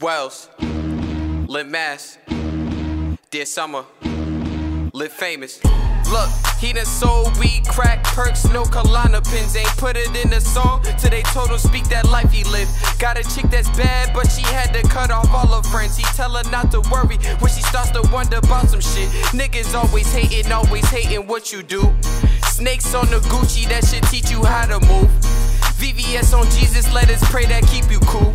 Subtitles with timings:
[0.00, 0.48] Wells,
[1.46, 2.16] Lit Mass,
[3.30, 3.84] Dear Summer,
[4.94, 5.60] Live Famous.
[6.10, 9.54] Look, he done sold weed, crack, perks, no Klonopins.
[9.54, 12.70] Ain't put it in the song till they told him speak that life he lived.
[12.98, 15.98] Got a chick that's bad, but she had to cut off all her friends.
[15.98, 19.08] He tell her not to worry when she starts to wonder about some shit.
[19.36, 21.82] Niggas always hating, always hating what you do.
[22.48, 25.10] Snakes on the Gucci, that should teach you how to move.
[25.76, 28.34] VVS on Jesus, let us pray that keep you cool.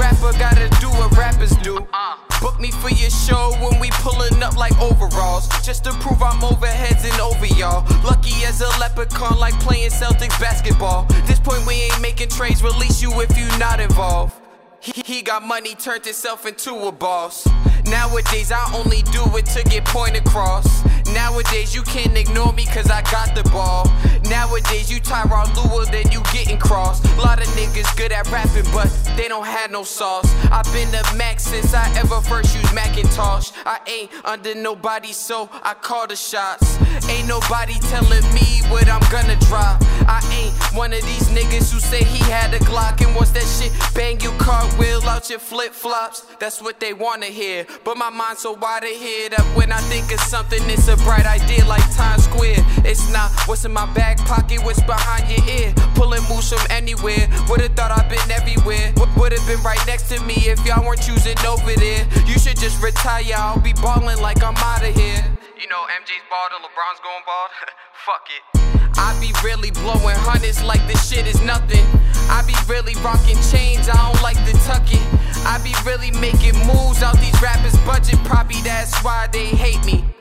[0.00, 1.86] Rapper, gotta do what rappers do.
[1.92, 2.16] Uh.
[2.40, 5.46] Book me for your show when we pulling up like overalls.
[5.62, 7.84] Just to prove I'm over heads and over y'all.
[8.02, 11.04] Lucky as a leprechaun, like playing Celtics basketball.
[11.26, 14.34] This point, we ain't making trades, release you if you not involved.
[14.80, 17.46] He, he got money, turned himself into a boss.
[17.84, 20.82] Nowadays, I only do it to get point across.
[21.14, 23.90] Nowadays, you can't ignore me cause I got the ball.
[24.28, 27.04] Nowadays, you Tyronn Lue, then you getting crossed.
[27.18, 30.32] Lot of niggas good at rapping, but they don't have no sauce.
[30.52, 33.50] I've been the max since I ever first used Macintosh.
[33.66, 36.78] I ain't under nobody, so I call the shots.
[37.08, 39.82] Ain't nobody telling me what I'm gonna drop.
[40.06, 43.42] I ain't one of these niggas who say he had a Glock and wants that
[43.44, 46.24] shit bang you cartwheel out your flip flops.
[46.38, 47.66] That's what they wanna hear.
[47.84, 51.26] But my mind's so wide ahead up when I think of something, it's a bright
[51.26, 52.58] idea like Times Square.
[52.84, 55.74] It's not what's in my back pocket, what's behind your ear.
[55.94, 57.28] Pulling moves from anywhere.
[57.48, 58.92] Would've thought I've been everywhere.
[59.16, 62.06] Would've been right next to me if y'all weren't choosing over there.
[62.26, 65.22] You should just retire, I'll be ballin' like I'm out of here.
[65.60, 67.50] You know, MJ's bald and LeBron's going bald.
[68.08, 68.42] Fuck it.
[68.96, 71.84] I be really blowing hundreds like this shit is nothing.
[72.32, 75.04] I be really rocking chains, I don't like to tuck it.
[75.44, 77.59] I be really making moves out these rappers'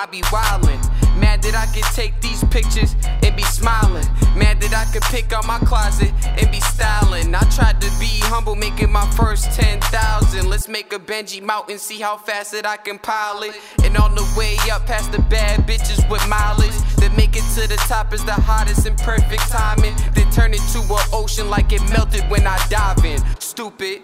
[0.00, 0.80] I be wildin'.
[1.20, 4.06] Mad that I can take these pictures and be smiling.
[4.34, 7.34] Mad that I can pick out my closet and be styling.
[7.34, 10.48] I tried to be humble, making my first 10,000.
[10.48, 13.54] Let's make a Benji mountain, see how fast that I can pile it.
[13.84, 16.72] And on the way up past the bad bitches with mileage.
[16.96, 19.94] That make it to the top is the hottest and perfect timing.
[20.14, 23.20] Then turn it to an ocean like it melted when I dive in.
[23.38, 24.00] Stupid.